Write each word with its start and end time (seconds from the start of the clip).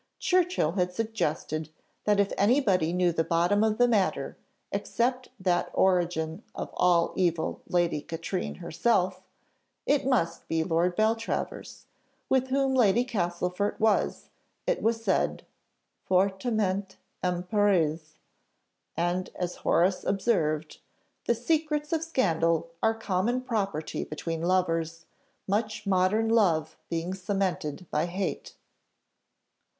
Churchill 0.17 0.71
had 0.71 0.91
suggested 0.91 1.69
that 2.05 2.19
if 2.19 2.33
any 2.35 2.59
body 2.59 2.91
knew 2.91 3.11
the 3.11 3.23
bottom 3.23 3.63
of 3.63 3.77
the 3.77 3.87
matter, 3.87 4.35
except 4.71 5.29
that 5.39 5.69
origin 5.75 6.41
of 6.55 6.71
all 6.73 7.13
evil 7.15 7.61
Lady 7.67 8.01
Katrine 8.01 8.55
herself, 8.55 9.21
it 9.85 10.03
must 10.07 10.47
be 10.47 10.63
Lord 10.63 10.95
Beltravers, 10.95 11.85
with 12.29 12.47
whom 12.47 12.73
Lady 12.73 13.05
Castlefort 13.05 13.79
was, 13.79 14.29
it 14.65 14.81
was 14.81 15.03
said, 15.03 15.45
fortement 16.03 16.97
éprise, 17.23 18.13
and 18.97 19.29
as 19.35 19.57
Horace 19.57 20.03
observed, 20.03 20.79
"the 21.25 21.35
secrets 21.35 21.93
of 21.93 22.03
scandal 22.03 22.71
are 22.81 22.95
common 22.95 23.39
property 23.41 24.03
between 24.03 24.41
lovers, 24.41 25.05
much 25.47 25.85
modern 25.85 26.27
love 26.27 26.75
being 26.89 27.13
cemented 27.13 27.85
by 27.91 28.07
hate." 28.07 28.55